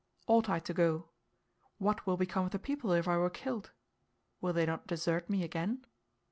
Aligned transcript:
Ought 0.25 0.49
I 0.49 0.57
to 0.61 0.73
go? 0.73 1.09
What 1.77 2.07
will 2.07 2.17
become 2.17 2.45
of 2.45 2.51
the 2.51 2.57
people 2.57 2.91
if 2.91 3.07
I 3.07 3.17
were 3.19 3.29
killed? 3.29 3.69
Will 4.41 4.51
they 4.51 4.65
not 4.65 4.87
desert 4.87 5.29
me 5.29 5.43
again? 5.43 5.85